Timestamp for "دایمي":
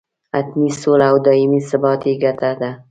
1.25-1.59